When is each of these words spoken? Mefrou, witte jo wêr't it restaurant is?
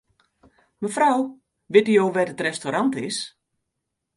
Mefrou, 0.85 1.19
witte 1.75 1.95
jo 1.97 2.05
wêr't 2.15 2.31
it 2.33 2.45
restaurant 2.49 2.93
is? 3.07 3.17